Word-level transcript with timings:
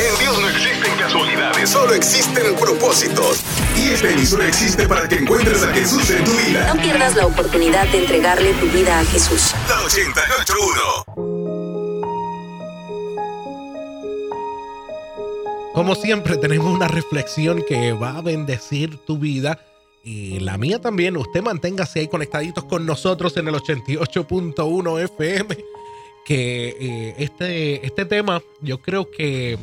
En 0.00 0.18
Dios 0.18 0.40
no 0.40 0.48
existen 0.48 0.96
casualidades, 0.96 1.68
solo 1.68 1.92
existen 1.92 2.56
propósitos. 2.56 3.42
Y 3.76 3.90
este 3.90 4.12
emisor 4.12 4.42
existe 4.44 4.88
para 4.88 5.06
que 5.06 5.16
encuentres 5.16 5.62
a 5.62 5.74
Jesús 5.74 6.08
en 6.10 6.24
tu 6.24 6.30
vida. 6.30 6.72
No 6.72 6.80
pierdas 6.80 7.14
la 7.16 7.26
oportunidad 7.26 7.86
de 7.88 7.98
entregarle 7.98 8.54
tu 8.54 8.66
vida 8.68 8.98
a 8.98 9.04
Jesús. 9.04 9.54
La 9.68 9.82
881. 9.82 11.04
Como 15.74 15.94
siempre, 15.94 16.38
tenemos 16.38 16.72
una 16.74 16.88
reflexión 16.88 17.62
que 17.68 17.92
va 17.92 18.16
a 18.16 18.22
bendecir 18.22 18.96
tu 19.04 19.18
vida 19.18 19.60
y 20.02 20.40
la 20.40 20.56
mía 20.56 20.80
también. 20.80 21.18
Usted 21.18 21.42
manténgase 21.42 22.00
ahí 22.00 22.08
conectaditos 22.08 22.64
con 22.64 22.86
nosotros 22.86 23.36
en 23.36 23.48
el 23.48 23.54
88.1 23.54 25.04
FM. 25.04 25.58
Que 26.24 26.68
eh, 26.80 27.14
este, 27.18 27.84
este 27.86 28.06
tema 28.06 28.42
yo 28.62 28.80
creo 28.80 29.10
que 29.10 29.58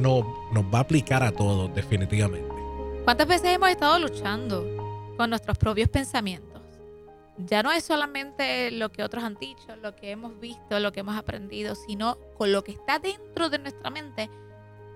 no, 0.00 0.48
nos 0.52 0.64
va 0.64 0.78
a 0.78 0.82
aplicar 0.82 1.22
a 1.22 1.32
todos, 1.32 1.72
definitivamente. 1.74 2.52
¿Cuántas 3.04 3.26
veces 3.26 3.54
hemos 3.54 3.70
estado 3.70 3.98
luchando 3.98 5.14
con 5.16 5.30
nuestros 5.30 5.58
propios 5.58 5.88
pensamientos? 5.88 6.62
Ya 7.38 7.62
no 7.62 7.72
es 7.72 7.84
solamente 7.84 8.70
lo 8.70 8.92
que 8.92 9.02
otros 9.02 9.24
han 9.24 9.36
dicho, 9.36 9.74
lo 9.76 9.96
que 9.96 10.10
hemos 10.10 10.38
visto, 10.40 10.78
lo 10.78 10.92
que 10.92 11.00
hemos 11.00 11.16
aprendido, 11.16 11.74
sino 11.74 12.18
con 12.36 12.52
lo 12.52 12.62
que 12.62 12.72
está 12.72 12.98
dentro 12.98 13.48
de 13.48 13.58
nuestra 13.58 13.90
mente, 13.90 14.28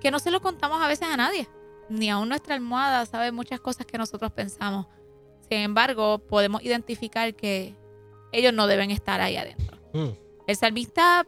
que 0.01 0.11
no 0.11 0.19
se 0.19 0.31
lo 0.31 0.41
contamos 0.41 0.83
a 0.83 0.89
veces 0.89 1.09
a 1.09 1.17
nadie. 1.17 1.49
Ni 1.89 2.11
aún 2.11 2.29
nuestra 2.29 2.55
almohada 2.55 3.07
sabe 3.07 3.33
muchas 3.33 3.61
cosas 3.61 3.87
que 3.87 3.99
nosotros 3.99 4.33
pensamos. 4.33 4.87
Sin 5.49 5.59
embargo, 5.59 6.19
podemos 6.19 6.63
identificar 6.63 7.35
que 7.35 7.75
ellos 8.33 8.53
no 8.53 8.67
deben 8.67 8.91
estar 8.91 9.21
ahí 9.21 9.37
adentro. 9.37 9.79
Mm. 9.93 10.11
El 10.47 10.57
salmista 10.57 11.27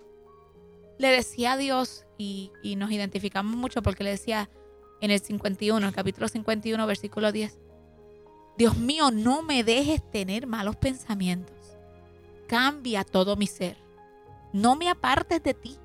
le 0.99 1.09
decía 1.09 1.53
a 1.53 1.57
Dios, 1.57 2.06
y, 2.19 2.53
y 2.63 2.77
nos 2.77 2.91
identificamos 2.91 3.57
mucho 3.57 3.83
porque 3.83 4.05
le 4.05 4.11
decía 4.11 4.49
en 5.01 5.11
el 5.11 5.21
51, 5.21 5.87
el 5.87 5.95
capítulo 5.95 6.29
51, 6.29 6.87
versículo 6.87 7.33
10, 7.33 7.59
Dios 8.57 8.79
mío, 8.79 9.11
no 9.11 9.43
me 9.43 9.63
dejes 9.65 10.09
tener 10.11 10.47
malos 10.47 10.77
pensamientos. 10.77 11.57
Cambia 12.47 13.05
todo 13.05 13.37
mi 13.37 13.47
ser. 13.47 13.77
No 14.53 14.77
me 14.77 14.89
apartes 14.89 15.43
de 15.43 15.53
ti. 15.53 15.77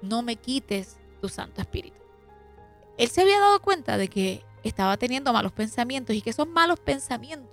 No 0.00 0.22
me 0.22 0.36
quites 0.36 0.96
tu 1.20 1.28
Santo 1.28 1.60
Espíritu. 1.60 2.00
Él 2.96 3.08
se 3.08 3.22
había 3.22 3.40
dado 3.40 3.60
cuenta 3.60 3.96
de 3.96 4.08
que 4.08 4.44
estaba 4.62 4.96
teniendo 4.96 5.32
malos 5.32 5.52
pensamientos 5.52 6.14
y 6.14 6.22
que 6.22 6.30
esos 6.30 6.46
malos 6.46 6.78
pensamientos 6.78 7.48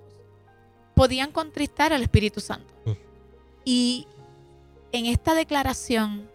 podían 0.94 1.32
contristar 1.32 1.94
al 1.94 2.04
Espíritu 2.04 2.40
Santo. 2.40 2.74
Mm. 2.86 2.92
Y 3.66 4.08
en 4.92 5.06
esta 5.06 5.34
declaración 5.34 6.30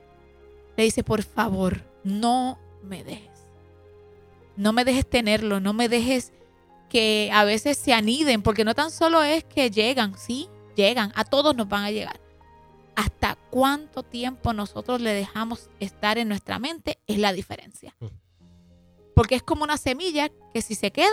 le 0.76 0.84
dice, 0.84 1.04
por 1.04 1.22
favor, 1.22 1.82
no 2.04 2.58
me 2.82 3.04
dejes. 3.04 3.46
No 4.56 4.72
me 4.72 4.84
dejes 4.84 5.08
tenerlo, 5.08 5.60
no 5.60 5.72
me 5.72 5.88
dejes 5.88 6.32
que 6.88 7.30
a 7.32 7.44
veces 7.44 7.78
se 7.78 7.92
aniden, 7.92 8.42
porque 8.42 8.64
no 8.64 8.74
tan 8.74 8.90
solo 8.90 9.22
es 9.22 9.44
que 9.44 9.70
llegan, 9.70 10.16
sí, 10.18 10.48
llegan, 10.76 11.12
a 11.14 11.24
todos 11.24 11.56
nos 11.56 11.68
van 11.68 11.84
a 11.84 11.90
llegar. 11.90 12.20
Hasta 12.94 13.38
cuánto 13.50 14.02
tiempo 14.02 14.52
nosotros 14.52 15.00
le 15.00 15.14
dejamos 15.14 15.70
estar 15.80 16.18
en 16.18 16.28
nuestra 16.28 16.58
mente 16.58 16.98
es 17.06 17.18
la 17.18 17.32
diferencia. 17.32 17.96
Mm. 18.00 18.06
Porque 19.14 19.36
es 19.36 19.42
como 19.42 19.64
una 19.64 19.78
semilla 19.78 20.30
que 20.52 20.60
si 20.60 20.74
se 20.74 20.90
queda, 20.90 21.08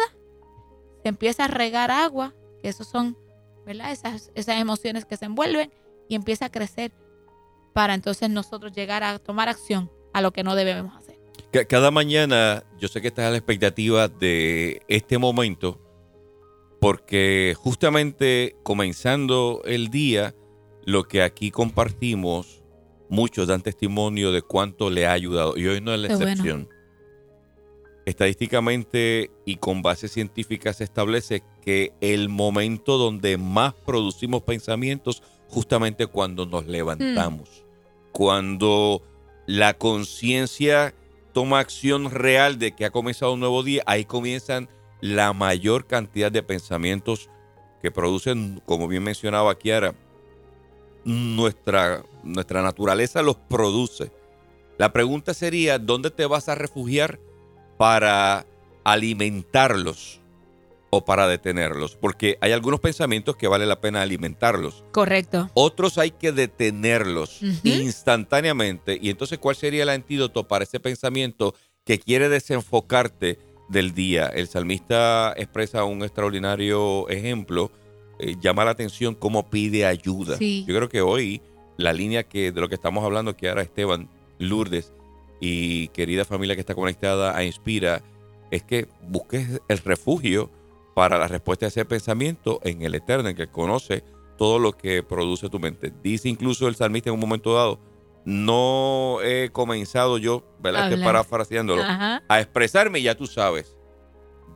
se 1.02 1.10
empieza 1.10 1.46
a 1.46 1.48
regar 1.48 1.92
agua, 1.92 2.34
que 2.62 2.68
esos 2.68 2.88
son, 2.88 3.18
¿verdad? 3.66 3.94
Esas, 3.94 4.32
esas 4.36 4.60
emociones 4.60 5.06
que 5.06 5.16
se 5.16 5.26
envuelven 5.26 5.72
y 6.10 6.16
empieza 6.16 6.46
a 6.46 6.52
crecer 6.52 6.92
para 7.74 7.94
entonces 7.94 8.30
nosotros 8.30 8.74
llegar 8.74 9.04
a 9.04 9.18
tomar 9.20 9.48
acción 9.48 9.90
a 10.14 10.22
lo 10.22 10.32
que 10.32 10.44
no 10.44 10.56
debemos 10.56 10.96
hacer. 10.96 11.16
Ca- 11.52 11.66
Cada 11.66 11.92
mañana 11.92 12.64
yo 12.80 12.88
sé 12.88 13.02
que 13.02 13.08
estás 13.10 13.26
a 13.26 13.32
la 13.32 13.38
expectativa 13.38 14.08
de 14.08 14.82
este 14.88 15.18
momento 15.18 15.80
porque 16.80 17.56
justamente 17.58 18.56
comenzando 18.64 19.62
el 19.66 19.90
día, 19.90 20.34
lo 20.86 21.04
que 21.04 21.22
aquí 21.22 21.52
compartimos, 21.52 22.64
muchos 23.10 23.48
dan 23.48 23.62
testimonio 23.62 24.32
de 24.32 24.42
cuánto 24.42 24.90
le 24.90 25.06
ha 25.08 25.12
ayudado 25.12 25.58
y 25.58 25.68
hoy 25.68 25.82
no 25.82 25.94
es 25.94 26.00
la 26.00 26.08
bueno. 26.10 26.24
excepción. 26.32 26.70
Estadísticamente 28.06 29.30
y 29.46 29.58
con 29.58 29.82
base 29.82 30.08
científica 30.08 30.74
se 30.74 30.84
establece 30.84 31.44
que 31.62 31.94
el 32.02 32.30
momento 32.30 32.98
donde 32.98 33.38
más 33.38 33.74
producimos 33.74 34.42
pensamientos 34.44 35.22
justamente 35.48 36.08
cuando 36.08 36.46
nos 36.46 36.66
levantamos, 36.66 37.66
cuando 38.12 39.04
la 39.50 39.74
conciencia 39.74 40.94
toma 41.34 41.58
acción 41.58 42.12
real 42.12 42.60
de 42.60 42.76
que 42.76 42.86
ha 42.86 42.92
comenzado 42.92 43.34
un 43.34 43.40
nuevo 43.40 43.64
día, 43.64 43.82
ahí 43.88 44.06
comienzan 44.06 44.70
la 45.02 45.34
mayor 45.34 45.88
cantidad 45.88 46.32
de 46.32 46.44
pensamientos 46.44 47.32
que 47.82 47.90
producen, 47.90 48.62
como 48.68 48.88
bien 48.88 49.02
mencionaba 49.02 49.58
Kiara, 49.58 49.96
nuestra, 51.04 52.06
nuestra 52.22 52.62
naturaleza 52.62 53.24
los 53.24 53.38
produce. 53.38 54.12
La 54.78 54.94
pregunta 54.94 55.34
sería, 55.34 55.80
¿dónde 55.80 56.12
te 56.12 56.28
vas 56.28 56.48
a 56.48 56.54
refugiar 56.54 57.20
para 57.80 58.46
alimentarlos 58.84 60.19
o 60.90 61.06
para 61.06 61.28
detenerlos? 61.28 61.96
Porque 61.96 62.38
hay 62.42 62.52
algunos 62.52 62.80
pensamientos 62.80 63.36
que 63.36 63.48
vale 63.48 63.66
la 63.66 63.82
pena 63.82 64.02
alimentarlos. 64.02 64.84
Correcto. 64.92 65.50
Otros 65.54 65.98
hay 65.98 66.12
que 66.12 66.32
detenerlos 66.32 67.42
instantáneamente. 67.64 68.98
Y 69.02 69.10
entonces, 69.10 69.40
¿cuál 69.40 69.56
sería 69.56 69.84
el 69.84 69.90
antídoto 69.90 70.48
para 70.48 70.64
ese 70.64 70.80
pensamiento 70.80 71.54
que 71.86 72.00
quiere 72.00 72.30
desenfocarte 72.30 73.40
del 73.70 73.94
día? 73.94 74.28
El 74.28 74.48
salmista 74.48 75.34
expresa 75.38 75.84
un 75.84 76.04
extraordinario 76.04 77.08
ejemplo. 77.10 77.72
eh, 78.20 78.36
llama 78.42 78.66
la 78.66 78.72
atención 78.72 79.16
cómo 79.16 79.50
pide 79.50 79.86
ayuda. 79.86 80.38
Sí. 80.38 80.66
Yo 80.68 80.76
creo 80.76 80.90
que 80.90 81.02
hoy 81.02 81.42
la 81.78 81.94
línea 81.94 82.24
que 82.24 82.52
de 82.52 82.60
lo 82.60 82.68
que 82.68 82.76
estamos 82.76 83.06
hablando, 83.06 83.38
que 83.38 83.48
ahora 83.48 83.62
Esteban, 83.62 84.10
Lourdes 84.38 84.92
y 85.40 85.88
querida 85.90 86.26
familia 86.26 86.56
que 86.56 86.60
está 86.60 86.76
conectada 86.76 87.38
a 87.38 87.44
Inspira, 87.46 88.02
es 88.52 88.64
que 88.64 88.88
busques 89.08 89.62
el 89.70 89.78
refugio 89.78 90.50
para 91.00 91.18
la 91.18 91.30
respuesta 91.30 91.66
a 91.66 91.70
ese 91.70 91.86
pensamiento 91.86 92.60
en 92.62 92.82
el 92.82 92.94
Eterno, 92.94 93.30
en 93.30 93.36
que 93.38 93.48
conoce 93.48 94.04
todo 94.38 94.60
lo 94.60 94.74
que 94.74 95.02
produce 95.02 95.48
tu 95.48 95.58
mente. 95.58 95.94
Dice 96.04 96.28
incluso 96.28 96.68
el 96.68 96.76
salmista 96.76 97.10
en 97.10 97.14
un 97.14 97.22
momento 97.22 97.54
dado, 97.54 97.80
no 98.26 99.20
he 99.24 99.50
comenzado 99.50 100.18
yo, 100.18 100.44
¿verdad? 100.60 100.92
Estoy 100.92 101.06
parafraseándolo, 101.06 101.84
Ajá. 101.84 102.22
a 102.28 102.42
expresarme 102.42 103.00
y 103.00 103.04
ya 103.04 103.16
tú 103.16 103.28
sabes 103.28 103.78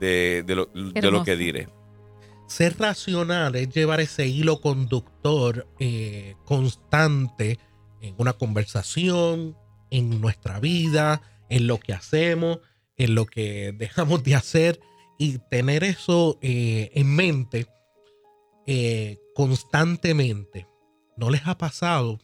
de, 0.02 0.44
de 0.46 0.56
lo, 0.56 0.66
de 0.66 0.82
lo 0.84 1.08
hermoso. 1.08 1.24
que 1.24 1.38
diré. 1.38 1.70
Ser 2.48 2.78
racional 2.78 3.56
es 3.56 3.70
llevar 3.70 4.02
ese 4.02 4.28
hilo 4.28 4.60
conductor 4.60 5.66
eh, 5.80 6.36
constante 6.44 7.58
en 8.02 8.16
una 8.18 8.34
conversación, 8.34 9.56
en 9.92 10.20
nuestra 10.20 10.60
vida, 10.60 11.22
en 11.48 11.68
lo 11.68 11.80
que 11.80 11.94
hacemos, 11.94 12.60
en 12.98 13.16
lo 13.16 13.28
que 13.28 13.74
dejamos 13.78 14.26
de 14.26 14.36
hacer 14.36 14.82
y 15.18 15.38
tener 15.50 15.84
eso 15.84 16.38
eh, 16.42 16.90
en 16.94 17.16
mente 17.16 17.68
eh, 18.66 19.18
constantemente. 19.36 20.68
¿No 21.18 21.30
les 21.30 21.46
ha 21.48 21.58
pasado 21.58 22.20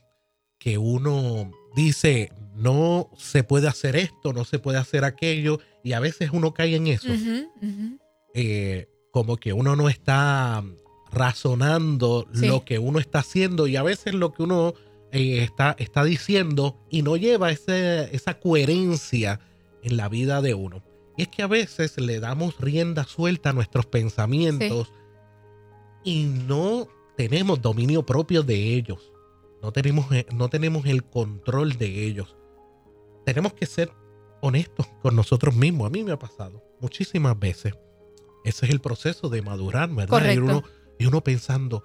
que 0.58 0.78
uno 0.78 1.52
dice, 1.76 2.32
no 2.56 3.10
se 3.18 3.44
puede 3.44 3.68
hacer 3.68 3.96
esto, 3.96 4.34
no 4.34 4.44
se 4.46 4.60
puede 4.60 4.78
hacer 4.78 5.04
aquello, 5.06 5.60
y 5.84 5.94
a 5.94 6.00
veces 6.00 6.32
uno 6.34 6.54
cae 6.54 6.76
en 6.76 6.88
eso? 6.88 7.08
Eh, 8.34 8.88
como 9.12 9.38
que 9.38 9.54
uno 9.54 9.76
no 9.76 9.90
está 9.90 10.64
razonando 11.12 12.28
Sí. 12.34 12.48
lo 12.48 12.64
que 12.66 12.78
uno 12.80 13.00
está 13.00 13.20
haciendo 13.20 13.68
y 13.68 13.76
a 13.76 13.84
veces 13.84 14.14
lo 14.14 14.32
que 14.34 14.44
uno 14.44 14.74
eh, 15.12 15.42
está, 15.42 15.76
está 15.80 16.04
diciendo 16.04 16.78
y 16.92 17.02
no 17.02 17.18
lleva 17.18 17.50
ese- 17.50 18.16
esa 18.16 18.40
coherencia 18.40 19.40
en 19.82 19.98
la 19.98 20.08
vida 20.10 20.42
de 20.44 20.54
uno. 20.54 20.84
Y 21.20 21.24
es 21.24 21.28
que 21.28 21.44
a 21.44 21.48
veces 21.48 21.98
le 22.00 22.20
damos 22.20 22.58
rienda 22.60 23.04
suelta 23.04 23.50
a 23.50 23.54
nuestros 23.54 23.86
pensamientos 23.86 24.94
y 26.04 26.24
no 26.24 26.88
tenemos 27.18 27.62
dominio 27.62 28.06
propio 28.06 28.42
de 28.44 28.76
ellos. 28.76 29.12
No 29.62 29.74
tenemos, 29.74 30.10
eh, 30.14 30.26
no 30.34 30.48
tenemos 30.50 30.86
el 30.86 31.04
control 31.04 31.78
de 31.78 32.06
ellos. 32.06 32.38
Tenemos 33.26 33.54
que 33.54 33.66
ser 33.66 33.92
honestos 34.42 34.88
con 35.02 35.16
nosotros 35.16 35.54
mismos. 35.56 35.88
A 35.88 35.90
mí 35.90 36.04
me 36.04 36.14
ha 36.14 36.20
pasado 36.20 36.64
muchísimas 36.80 37.38
veces. 37.38 37.74
Ese 38.46 38.66
es 38.68 38.72
el 38.72 38.80
proceso 38.80 39.28
de 39.28 39.42
madurar, 39.42 39.90
¿verdad? 39.90 40.32
Y 40.32 40.38
uno, 40.38 40.64
y 40.98 41.06
uno 41.06 41.22
pensando, 41.22 41.84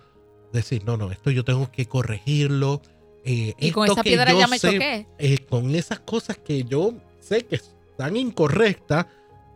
decir, 0.52 0.84
no, 0.84 0.96
no, 0.96 1.10
esto 1.10 1.32
yo 1.32 1.44
tengo 1.44 1.72
que 1.72 1.86
corregirlo. 1.86 2.80
eh, 3.24 3.54
Y 3.58 3.72
con 3.72 3.90
esa 3.90 4.04
piedra 4.04 4.32
ya 4.32 4.46
me 4.46 4.60
sé, 4.60 4.74
choqué. 4.74 5.08
eh, 5.18 5.38
con 5.50 5.74
esas 5.74 5.98
cosas 5.98 6.38
que 6.38 6.62
yo 6.62 6.94
sé 7.18 7.44
que 7.46 7.56
están 7.56 8.16
incorrectas, 8.16 9.06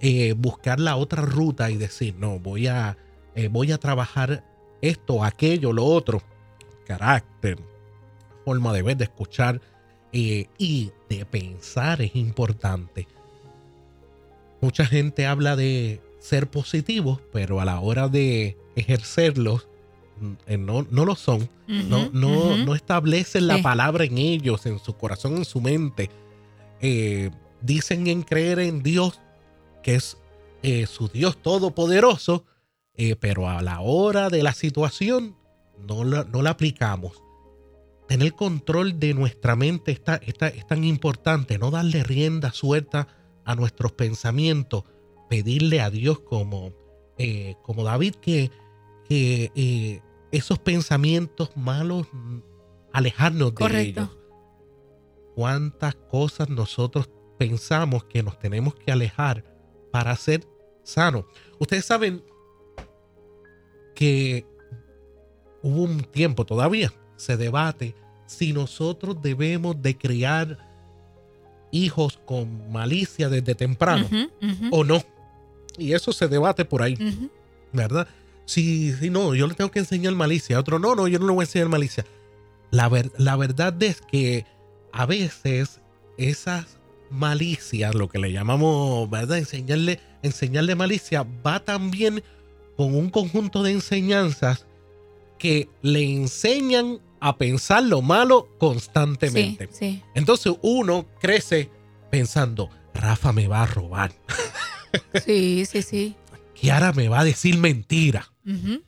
eh, 0.00 0.35
buscar 0.37 0.79
la 0.81 0.97
otra 0.97 1.23
ruta 1.23 1.71
y 1.71 1.77
decir, 1.77 2.15
no, 2.19 2.39
voy 2.39 2.67
a, 2.69 2.97
eh, 3.35 3.49
voy 3.49 3.73
a 3.73 3.79
trabajar 3.79 4.45
esto, 4.81 5.25
aquello, 5.25 5.73
lo 5.73 5.85
otro. 5.85 6.23
Carácter, 6.87 7.59
forma 8.45 8.73
de 8.73 8.83
ver, 8.83 8.97
de 8.97 9.05
escuchar 9.05 9.61
eh, 10.12 10.47
y 10.59 10.91
de 11.09 11.25
pensar 11.27 12.00
es 12.03 12.15
importante. 12.17 13.06
mucha 14.61 14.85
gente 14.87 15.25
habla 15.27 15.55
de 15.55 16.00
ser 16.19 16.50
positivos, 16.50 17.21
pero 17.33 17.61
a 17.61 17.65
la 17.65 17.79
hora 17.79 18.09
de 18.09 18.56
ejercerlos, 18.75 19.69
mm, 20.21 20.65
no, 20.65 20.85
no 20.91 21.05
lo 21.05 21.15
son. 21.15 21.49
no, 21.69 22.09
no, 22.12 22.56
no 22.56 22.75
establecen 22.75 23.47
la 23.47 23.56
Sí. 23.59 23.62
palabra 23.62 24.05
en 24.05 24.19
ellos, 24.19 24.65
en 24.67 24.79
su 24.81 24.97
corazón, 24.97 25.37
en 25.37 25.45
su 25.45 25.61
mente. 25.61 26.11
Eh, 26.81 27.31
dicen 27.61 28.06
en 28.09 28.23
creer 28.23 28.59
en 28.59 28.83
Dios, 28.83 29.21
que 29.82 29.94
es 29.96 30.16
eh, 30.62 30.86
su 30.86 31.08
Dios 31.08 31.36
todopoderoso, 31.40 32.44
eh, 32.94 33.16
pero 33.16 33.48
a 33.48 33.62
la 33.62 33.80
hora 33.80 34.28
de 34.28 34.42
la 34.42 34.52
situación 34.52 35.36
no 35.86 36.04
la, 36.04 36.25
no 36.25 36.42
la 36.42 36.50
aplicamos. 36.50 37.22
Tener 38.08 38.32
control 38.34 38.98
de 38.98 39.14
nuestra 39.14 39.54
mente 39.54 39.92
está, 39.92 40.16
está- 40.16 40.48
es 40.48 40.66
tan 40.66 40.82
importante, 40.84 41.58
no 41.58 41.70
darle 41.70 42.02
rienda 42.02 42.52
suelta 42.52 43.06
a 43.44 43.54
nuestros 43.54 43.92
pensamientos, 43.92 44.84
pedirle 45.28 45.80
a 45.80 45.90
Dios 45.90 46.19
como, 46.20 46.72
eh, 47.19 47.54
como 47.62 47.84
David 47.84 48.14
que, 48.16 48.50
que 49.08 50.02
esos 50.32 50.58
pensamientos 50.58 51.50
malos, 51.56 52.06
alejarnos 52.92 53.54
de 53.54 53.56
ellos. 54.06 54.16
¿Cuántas 55.34 55.94
cosas 55.94 56.48
nosotros 56.48 57.08
pensamos 57.38 58.04
que 58.04 58.22
nos 58.22 58.38
tenemos 58.38 58.75
que 58.75 58.90
alejar 58.90 59.44
para 59.90 60.14
ser 60.17 60.46
sanos? 60.82 61.25
Ustedes 61.58 61.85
saben 61.85 62.23
que 63.94 64.46
hubo 65.62 65.82
un 65.82 66.02
tiempo 66.02 66.44
todavía, 66.44 66.93
se 67.17 67.37
debate 67.37 67.94
si 68.26 68.52
nosotros 68.52 69.20
debemos 69.23 69.81
de 69.82 69.96
criar 69.96 70.58
hijos 71.73 72.19
con 72.25 72.70
malicia 72.70 73.29
desde 73.29 73.55
temprano 73.55 74.06
o 74.70 74.85
no. 74.85 75.02
Y 75.76 75.93
eso 75.93 76.12
se 76.12 76.29
debate 76.29 76.64
por 76.64 76.82
ahí. 76.82 76.96
¿verdad? 77.73 78.08
Si, 78.46 78.93
si 78.94 79.11
no, 79.11 79.35
yo 79.35 79.46
le 79.46 79.55
tengo 79.55 79.70
que 79.70 79.79
enseñar 79.81 80.14
malicia. 80.14 80.58
Otro, 80.58 80.79
no, 80.79 80.94
no, 80.94 81.06
yo 81.08 81.19
no 81.19 81.26
le 81.26 81.32
voy 81.32 81.43
a 81.43 81.44
enseñar 81.46 81.69
malicia. 81.69 82.05
La, 82.70 82.88
ver- 82.88 83.12
la 83.19 83.37
verdad 83.37 83.81
es 83.82 84.00
que 84.00 84.46
a 84.93 85.05
veces 85.06 85.81
esas 86.17 86.77
malicias, 87.10 87.94
lo 87.94 88.08
que 88.08 88.19
le 88.19 88.32
llamamos, 88.32 89.08
¿verdad? 89.10 89.38
Enseñarle, 89.38 90.00
enseñarle 90.22 90.75
malicia, 90.75 91.26
va 91.46 91.60
también 91.64 92.22
con 92.76 92.94
un 92.94 93.10
conjunto 93.10 93.62
de 93.62 93.72
enseñanzas 93.72 94.66
que 95.38 95.69
le 95.82 96.02
enseñan 96.02 97.00
a 97.20 97.37
pensar 97.37 97.82
lo 97.82 98.02
malo 98.02 98.49
constantemente. 98.58 99.69
sí. 99.72 100.02
Entonces 100.14 100.55
uno 100.62 101.06
crece 101.20 101.70
pensando, 102.10 102.70
Rafa 102.94 103.32
me 103.32 103.49
va 103.49 103.62
a 103.62 103.66
robar, 103.66 104.12
Sí, 105.25 105.64
sí, 105.66 105.82
sí. 105.82 106.14
Kiara 106.54 106.93
me 106.93 107.08
va 107.08 107.20
a 107.20 107.25
decir 107.25 107.56
mentira. 107.58 108.32
Ujú. 108.46 108.82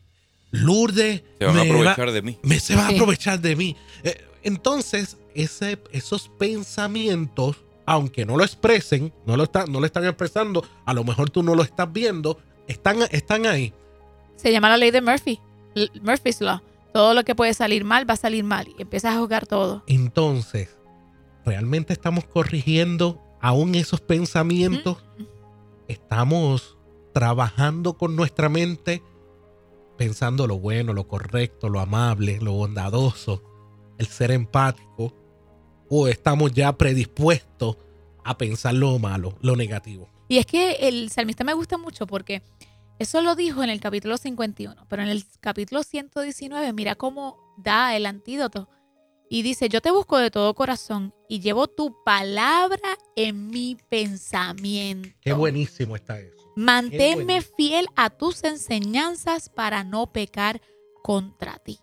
Lourdes 0.50 1.22
Se 1.38 1.44
van 1.44 1.58
a 1.58 1.64
me 1.64 1.68
va- 1.72 1.92
aprovechar 1.92 2.10
de 2.12 2.22
mí. 2.22 2.38
me 2.42 2.58
se 2.58 2.74
va 2.74 2.86
a 2.86 2.90
aprovechar 2.90 3.40
de 3.40 3.54
mí. 3.56 3.76
Eh, 4.02 4.20
entonces, 4.42 5.16
ese, 5.34 5.78
esos 5.92 6.28
pensamientos, 6.38 7.56
aunque 7.92 8.24
no 8.24 8.36
lo 8.36 8.44
expresen, 8.44 9.12
no 9.26 9.36
lo, 9.36 9.42
están, 9.42 9.70
no 9.72 9.80
lo 9.80 9.86
están 9.86 10.04
expresando, 10.04 10.64
a 10.84 10.94
lo 10.94 11.02
mejor 11.02 11.28
tú 11.28 11.42
no 11.42 11.56
lo 11.56 11.62
estás 11.64 11.92
viendo, 11.92 12.38
están, 12.68 12.98
están 13.10 13.46
ahí. 13.46 13.74
Se 14.36 14.52
llama 14.52 14.68
la 14.68 14.76
ley 14.76 14.92
de 14.92 15.02
Murphy. 15.02 15.40
L- 15.74 15.90
Murphy's 16.00 16.40
Law. 16.40 16.60
Todo 16.94 17.14
lo 17.14 17.24
que 17.24 17.34
puede 17.34 17.52
salir 17.52 17.84
mal 17.84 18.08
va 18.08 18.14
a 18.14 18.16
salir 18.16 18.44
mal. 18.44 18.68
Y 18.78 18.82
empiezas 18.82 19.16
a 19.16 19.18
jugar 19.18 19.46
todo. 19.48 19.82
Entonces, 19.88 20.76
¿realmente 21.44 21.92
estamos 21.92 22.24
corrigiendo 22.26 23.20
aún 23.40 23.74
esos 23.74 24.00
pensamientos? 24.00 24.98
Estamos 25.88 26.76
trabajando 27.12 27.94
con 27.94 28.14
nuestra 28.14 28.48
mente, 28.48 29.02
pensando 29.98 30.46
lo 30.46 30.60
bueno, 30.60 30.92
lo 30.92 31.08
correcto, 31.08 31.68
lo 31.68 31.80
amable, 31.80 32.38
lo 32.40 32.52
bondadoso, 32.52 33.42
el 33.98 34.06
ser 34.06 34.30
empático, 34.30 35.12
o 35.90 36.08
estamos 36.08 36.52
ya 36.52 36.72
predispuestos 36.78 37.76
a 38.24 38.38
pensar 38.38 38.74
lo 38.74 38.98
malo, 38.98 39.36
lo 39.42 39.56
negativo. 39.56 40.08
Y 40.28 40.38
es 40.38 40.46
que 40.46 40.72
el 40.88 41.10
salmista 41.10 41.44
me 41.44 41.52
gusta 41.52 41.76
mucho 41.76 42.06
porque 42.06 42.42
eso 43.00 43.20
lo 43.20 43.34
dijo 43.34 43.62
en 43.64 43.70
el 43.70 43.80
capítulo 43.80 44.16
51, 44.16 44.86
pero 44.88 45.02
en 45.02 45.08
el 45.08 45.24
capítulo 45.40 45.82
119 45.82 46.72
mira 46.72 46.94
cómo 46.94 47.36
da 47.58 47.96
el 47.96 48.06
antídoto. 48.06 48.68
Y 49.28 49.42
dice, 49.42 49.68
yo 49.68 49.80
te 49.80 49.90
busco 49.90 50.18
de 50.18 50.30
todo 50.30 50.54
corazón 50.54 51.14
y 51.28 51.40
llevo 51.40 51.66
tu 51.68 51.96
palabra 52.04 52.98
en 53.16 53.48
mi 53.48 53.76
pensamiento. 53.88 55.08
Qué 55.20 55.32
buenísimo 55.32 55.96
está 55.96 56.18
eso. 56.18 56.52
Manténme 56.56 57.40
fiel 57.40 57.86
a 57.96 58.10
tus 58.10 58.44
enseñanzas 58.44 59.48
para 59.48 59.82
no 59.84 60.12
pecar 60.12 60.60
contra 61.02 61.58
ti. 61.58 61.78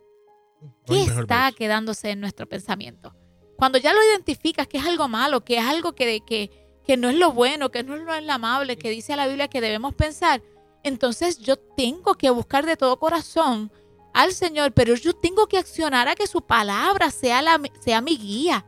No 0.61 0.73
¿Qué 0.85 1.01
está 1.03 1.45
verso. 1.45 1.57
quedándose 1.57 2.11
en 2.11 2.19
nuestro 2.19 2.47
pensamiento? 2.47 3.15
Cuando 3.57 3.79
ya 3.79 3.93
lo 3.93 4.03
identificas 4.03 4.67
que 4.67 4.77
es 4.77 4.85
algo 4.85 5.07
malo, 5.07 5.43
que 5.43 5.57
es 5.57 5.63
algo 5.63 5.93
que, 5.93 6.21
que, 6.21 6.51
que 6.85 6.95
no 6.95 7.09
es 7.09 7.15
lo 7.15 7.31
bueno, 7.31 7.71
que 7.71 7.83
no 7.83 7.95
es 7.95 8.03
lo 8.03 8.33
amable, 8.33 8.77
que 8.77 8.89
dice 8.89 9.15
la 9.15 9.27
Biblia 9.27 9.47
que 9.47 9.61
debemos 9.61 9.95
pensar, 9.95 10.41
entonces 10.83 11.39
yo 11.39 11.57
tengo 11.57 12.15
que 12.15 12.29
buscar 12.29 12.65
de 12.65 12.77
todo 12.77 12.99
corazón 12.99 13.71
al 14.13 14.31
Señor, 14.31 14.73
pero 14.73 14.95
yo 14.95 15.13
tengo 15.13 15.47
que 15.47 15.57
accionar 15.57 16.07
a 16.07 16.15
que 16.15 16.27
su 16.27 16.41
palabra 16.41 17.11
sea, 17.11 17.41
la, 17.41 17.59
sea 17.81 18.01
mi 18.01 18.17
guía, 18.17 18.65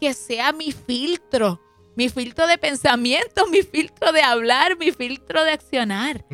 que 0.00 0.14
sea 0.14 0.52
mi 0.52 0.72
filtro, 0.72 1.60
mi 1.96 2.08
filtro 2.08 2.46
de 2.46 2.58
pensamiento, 2.58 3.46
mi 3.50 3.62
filtro 3.62 4.12
de 4.12 4.22
hablar, 4.22 4.78
mi 4.78 4.92
filtro 4.92 5.44
de 5.44 5.52
accionar. 5.52 6.24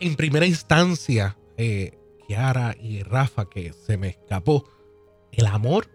En 0.00 0.16
primera 0.16 0.46
instancia, 0.46 1.36
eh, 1.56 1.98
Kiara 2.26 2.76
y 2.80 3.02
Rafa, 3.02 3.48
que 3.48 3.72
se 3.72 3.96
me 3.96 4.08
escapó, 4.08 4.68
el 5.32 5.46
amor 5.46 5.88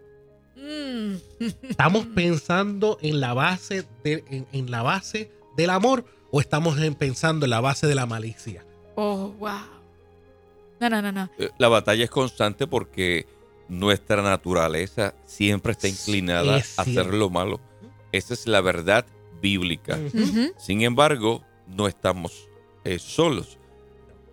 Mm. 0.60 1.16
¿Estamos 1.68 2.06
pensando 2.06 2.98
en 3.00 3.20
la 3.20 3.32
base 3.34 3.86
de, 4.04 4.24
en, 4.30 4.46
en 4.52 4.70
la 4.70 4.82
base 4.82 5.30
del 5.56 5.70
amor 5.70 6.04
o 6.30 6.40
estamos 6.40 6.78
en- 6.78 6.94
pensando 6.94 7.46
en 7.46 7.50
la 7.50 7.60
base 7.60 7.86
de 7.86 7.94
la 7.94 8.06
malicia? 8.06 8.64
Oh, 8.96 9.28
wow. 9.38 9.58
No, 10.80 10.90
no, 10.90 11.02
no, 11.02 11.12
no. 11.12 11.30
Eh, 11.38 11.50
La 11.58 11.68
batalla 11.68 12.04
es 12.04 12.10
constante 12.10 12.66
porque 12.66 13.26
nuestra 13.68 14.22
naturaleza 14.22 15.14
siempre 15.24 15.72
está 15.72 15.88
inclinada 15.88 16.58
Es 16.58 16.78
a 16.78 16.82
hacer 16.82 17.06
lo 17.06 17.30
malo. 17.30 17.60
Esa 18.12 18.34
es 18.34 18.46
la 18.46 18.60
verdad 18.60 19.06
bíblica. 19.40 19.98
Sin 20.58 20.82
embargo, 20.82 21.42
no 21.66 21.86
estamos 21.86 22.48
eh, 22.84 22.98
solos. 22.98 23.58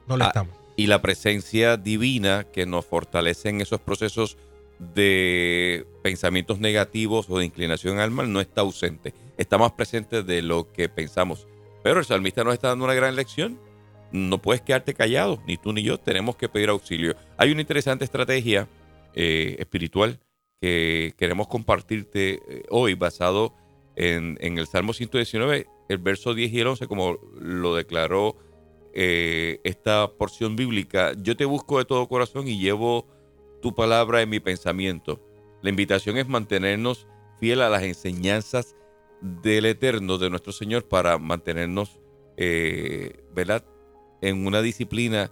No 0.08 0.18
lo 0.18 0.24
Ah, 0.26 0.28
estamos. 0.28 0.56
Y 0.76 0.88
la 0.88 1.02
presencia 1.02 1.78
divina 1.78 2.46
que 2.52 2.66
nos 2.66 2.86
fortalece 2.86 3.50
en 3.50 3.62
esos 3.62 3.80
procesos 3.82 4.38
de 4.80 5.86
pensamientos 6.04 6.60
negativos 6.60 7.30
o 7.30 7.40
de 7.40 7.46
inclinación 7.46 8.00
al 8.00 8.12
mal 8.12 8.32
no 8.32 8.42
está 8.42 8.62
ausente. 8.62 9.14
Está 9.38 9.58
más 9.58 9.72
presente 9.72 10.24
de 10.24 10.42
lo 10.42 10.72
que 10.72 10.90
pensamos. 10.90 11.48
Pero 11.84 12.00
el 12.00 12.06
salmista 12.06 12.44
nos 12.44 12.54
está 12.54 12.70
dando 12.70 12.86
una 12.86 12.94
gran 12.94 13.16
lección. 13.16 13.60
No 14.12 14.42
puedes 14.42 14.62
quedarte 14.62 14.94
callado, 14.94 15.42
ni 15.48 15.58
tú 15.58 15.74
ni 15.74 15.84
yo. 15.84 16.00
Tenemos 16.00 16.36
que 16.36 16.50
pedir 16.50 16.70
auxilio. 16.70 17.16
Hay 17.38 17.52
una 17.52 17.62
interesante 17.62 18.06
estrategia 18.06 18.68
eh, 19.14 19.56
espiritual 19.60 20.20
que 20.62 21.14
queremos 21.18 21.48
compartirte 21.48 22.40
eh, 22.48 22.64
hoy 22.70 22.94
basado 22.96 23.54
en, 23.96 24.38
el 24.40 24.68
Salmo 24.68 24.94
119, 24.94 25.66
el 25.90 25.98
verso 25.98 26.34
10 26.34 26.54
y 26.54 26.60
el 26.60 26.68
11, 26.68 26.88
como 26.88 27.18
lo 27.40 27.76
declaró 27.76 28.38
eh, 28.94 29.60
esta 29.64 30.12
porción 30.18 30.56
bíblica. 30.56 31.14
Yo 31.18 31.36
te 31.36 31.46
busco 31.46 31.80
de 31.80 31.86
todo 31.86 32.08
corazón 32.08 32.48
y 32.48 32.60
llevo 32.60 33.08
tu 33.62 33.76
palabra 33.76 34.22
en 34.22 34.30
mi 34.30 34.40
pensamiento. 34.40 35.22
La 35.62 35.70
invitación 35.70 36.18
es 36.18 36.28
mantenernos 36.28 37.08
fiel 37.40 37.62
a 37.62 37.70
las 37.70 37.84
enseñanzas 37.84 38.76
del 39.22 39.66
Eterno, 39.66 40.18
de 40.18 40.30
nuestro 40.30 40.52
Señor, 40.52 40.88
para 40.88 41.18
mantenernos, 41.18 42.00
eh, 42.38 43.24
¿verdad? 43.34 43.66
En 44.22 44.46
una 44.46 44.62
disciplina 44.62 45.32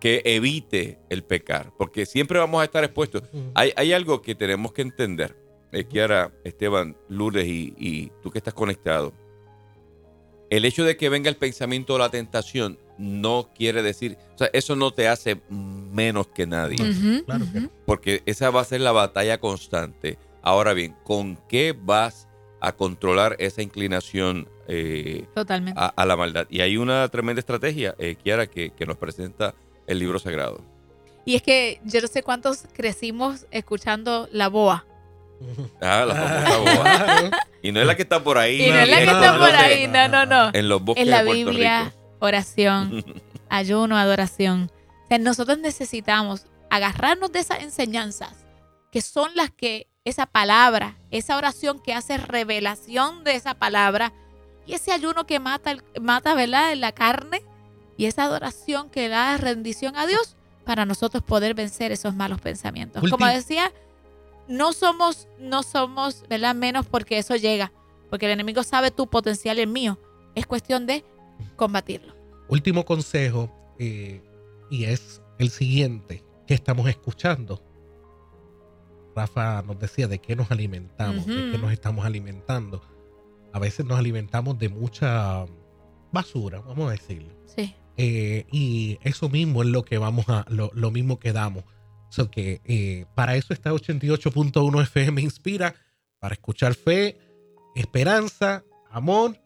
que 0.00 0.22
evite 0.24 0.98
el 1.08 1.24
pecar, 1.24 1.72
porque 1.76 2.06
siempre 2.06 2.38
vamos 2.38 2.60
a 2.60 2.64
estar 2.64 2.84
expuestos. 2.84 3.22
Hay, 3.54 3.72
hay 3.76 3.92
algo 3.92 4.22
que 4.22 4.34
tenemos 4.34 4.72
que 4.72 4.82
entender, 4.82 5.36
eh, 5.72 5.84
Kiara, 5.84 6.32
Esteban, 6.44 6.96
Lourdes 7.08 7.46
y, 7.46 7.74
y 7.78 8.12
tú 8.22 8.30
que 8.30 8.38
estás 8.38 8.54
conectado. 8.54 9.12
El 10.50 10.64
hecho 10.64 10.84
de 10.84 10.96
que 10.96 11.08
venga 11.08 11.28
el 11.28 11.36
pensamiento 11.36 11.94
o 11.94 11.98
la 11.98 12.10
tentación 12.10 12.78
no 12.98 13.50
quiere 13.54 13.82
decir, 13.82 14.16
o 14.34 14.38
sea, 14.38 14.48
eso 14.52 14.76
no 14.76 14.92
te 14.92 15.08
hace 15.08 15.40
menos 15.50 16.28
que 16.28 16.46
nadie, 16.46 16.76
Claro 17.24 17.44
que 17.44 17.58
ujú. 17.58 17.60
no. 17.60 17.70
porque 17.84 18.22
esa 18.26 18.50
va 18.50 18.60
a 18.60 18.64
ser 18.64 18.80
la 18.80 18.92
batalla 18.92 19.38
constante. 19.38 20.18
Ahora 20.42 20.72
bien, 20.72 20.94
¿con 21.04 21.36
qué 21.48 21.74
vas 21.78 22.28
a 22.60 22.72
controlar 22.72 23.36
esa 23.40 23.60
inclinación 23.62 24.48
eh, 24.68 25.26
Totalmente. 25.34 25.78
a, 25.80 25.86
a 25.88 26.06
la 26.06 26.16
maldad? 26.16 26.46
Y 26.48 26.60
hay 26.60 26.76
una 26.76 27.08
tremenda 27.08 27.40
estrategia, 27.40 27.94
eh, 27.98 28.14
Kiara, 28.14 28.46
que, 28.46 28.70
que 28.70 28.86
nos 28.86 28.96
presenta 28.96 29.54
el 29.88 29.98
libro 29.98 30.18
sagrado. 30.20 30.60
Y 31.24 31.34
es 31.34 31.42
que 31.42 31.80
yo 31.84 32.00
no 32.00 32.06
sé 32.06 32.22
cuántos 32.22 32.64
crecimos 32.72 33.46
escuchando 33.50 34.28
la 34.30 34.48
boa. 34.48 34.86
Ah, 35.80 36.04
la 36.06 36.14
famosa 36.14 36.58
boa. 37.20 37.30
Y 37.66 37.72
no 37.72 37.80
es 37.80 37.86
la 37.86 37.96
que 37.96 38.02
está 38.02 38.22
por 38.22 38.38
ahí. 38.38 38.64
Y 38.64 38.70
no 38.70 38.78
es 38.78 38.88
la 38.88 38.98
que 38.98 39.06
no, 39.06 39.12
está 39.12 39.32
no, 39.32 39.38
por 39.38 39.52
no, 39.52 39.58
ahí, 39.58 39.86
no, 39.88 40.08
no, 40.08 40.26
no. 40.26 40.50
En 40.52 40.68
los 40.68 40.82
bosques 40.82 41.02
En 41.02 41.10
la 41.10 41.18
de 41.18 41.24
Puerto 41.24 41.50
Biblia, 41.50 41.84
Rico. 41.84 41.96
oración, 42.20 43.04
ayuno, 43.48 43.96
adoración. 43.96 44.70
O 45.04 45.08
sea, 45.08 45.18
nosotros 45.18 45.58
necesitamos 45.58 46.46
agarrarnos 46.70 47.32
de 47.32 47.40
esas 47.40 47.60
enseñanzas, 47.62 48.44
que 48.92 49.00
son 49.02 49.30
las 49.34 49.50
que 49.50 49.88
esa 50.04 50.26
palabra, 50.26 50.96
esa 51.10 51.36
oración 51.36 51.80
que 51.80 51.92
hace 51.92 52.16
revelación 52.16 53.24
de 53.24 53.34
esa 53.34 53.54
palabra, 53.54 54.12
y 54.66 54.74
ese 54.74 54.92
ayuno 54.92 55.26
que 55.26 55.40
mata, 55.40 55.76
mata 56.00 56.34
¿verdad? 56.34 56.74
la 56.76 56.92
carne, 56.92 57.42
y 57.96 58.06
esa 58.06 58.24
adoración 58.24 58.90
que 58.90 59.08
da 59.08 59.36
rendición 59.36 59.96
a 59.96 60.06
Dios 60.06 60.36
para 60.64 60.84
nosotros 60.84 61.22
poder 61.22 61.54
vencer 61.54 61.92
esos 61.92 62.14
malos 62.14 62.40
pensamientos. 62.40 63.08
Como 63.10 63.26
decía, 63.26 63.72
no 64.48 64.72
somos, 64.72 65.28
no 65.38 65.62
somos 65.62 66.24
¿verdad? 66.28 66.54
menos 66.54 66.86
porque 66.86 67.18
eso 67.18 67.36
llega, 67.36 67.72
porque 68.10 68.26
el 68.26 68.32
enemigo 68.32 68.62
sabe 68.62 68.90
tu 68.90 69.08
potencial 69.08 69.58
y 69.58 69.62
el 69.62 69.68
mío. 69.68 69.98
Es 70.34 70.46
cuestión 70.46 70.86
de 70.86 71.04
combatirlo. 71.56 72.14
Último 72.48 72.84
consejo, 72.84 73.50
eh, 73.78 74.22
y 74.70 74.84
es 74.84 75.22
el 75.38 75.50
siguiente, 75.50 76.24
que 76.46 76.54
estamos 76.54 76.88
escuchando. 76.88 77.62
Rafa 79.14 79.62
nos 79.62 79.78
decía 79.78 80.06
de 80.08 80.18
qué 80.18 80.36
nos 80.36 80.50
alimentamos, 80.50 81.26
de 81.26 81.50
qué 81.50 81.58
nos 81.58 81.72
estamos 81.72 82.04
alimentando. 82.04 82.82
A 83.52 83.58
veces 83.58 83.86
nos 83.86 83.98
alimentamos 83.98 84.58
de 84.58 84.68
mucha 84.68 85.46
basura, 86.12 86.60
vamos 86.60 86.88
a 86.88 86.92
decirlo. 86.92 87.32
Sí. 87.46 87.74
Eh, 87.96 88.44
y 88.52 88.98
eso 89.02 89.30
mismo 89.30 89.62
es 89.62 89.70
lo 89.70 89.84
que 89.84 89.96
vamos 89.96 90.28
a, 90.28 90.44
lo, 90.48 90.70
lo 90.74 90.90
mismo 90.90 91.18
que 91.18 91.32
damos. 91.32 91.64
So 92.16 92.30
que 92.30 92.62
eh, 92.64 93.04
para 93.14 93.36
eso 93.36 93.52
está 93.52 93.72
88.1 93.72 94.82
FM 94.82 95.20
Inspira, 95.20 95.74
para 96.18 96.32
escuchar 96.34 96.74
fe, 96.74 97.18
esperanza, 97.74 98.64
amor, 98.90 99.36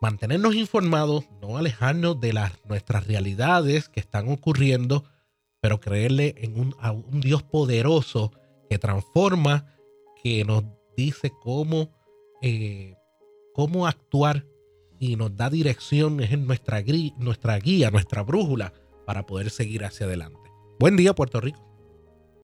mantenernos 0.00 0.54
informados, 0.54 1.24
no 1.42 1.58
alejarnos 1.58 2.18
de 2.18 2.32
las, 2.32 2.52
nuestras 2.64 3.06
realidades 3.06 3.90
que 3.90 4.00
están 4.00 4.30
ocurriendo, 4.30 5.04
pero 5.60 5.80
creerle 5.80 6.34
en 6.38 6.58
un, 6.58 6.74
Dios 7.20 7.42
poderoso 7.42 8.32
que 8.70 8.78
transforma, 8.78 9.66
que 10.22 10.46
nos 10.46 10.64
dice 10.96 11.30
cómo, 11.42 11.90
eh, 12.40 12.94
cómo 13.52 13.86
actuar 13.86 14.46
y 14.98 15.16
nos 15.16 15.36
da 15.36 15.50
dirección, 15.50 16.20
es 16.20 16.36
nuestra, 16.38 16.80
gri- 16.80 17.14
nuestra 17.18 17.58
guía, 17.58 17.90
nuestra 17.90 18.22
brújula 18.22 18.72
para 19.04 19.26
poder 19.26 19.50
seguir 19.50 19.84
hacia 19.84 20.06
adelante. 20.06 20.50
Buen 20.80 20.96
día, 20.96 21.14
Puerto 21.14 21.38
Rico. 21.40 21.67